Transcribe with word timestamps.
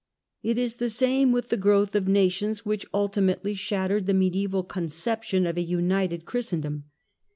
/ 0.25 0.31
It 0.41 0.57
is 0.57 0.77
the 0.77 0.89
same 0.89 1.31
with 1.31 1.49
the 1.49 1.57
growth 1.57 1.93
of 1.93 2.07
nations 2.07 2.65
which 2.65 2.87
ultimately 2.91 3.53
shattered 3.53 4.07
the 4.07 4.13
meaiaival 4.13 4.65
concep 4.65 5.21
\ 5.23 5.23
tion 5.25 5.45
of 5.45 5.57
a 5.57 5.61
united 5.61 6.25
Christendom. 6.25 6.85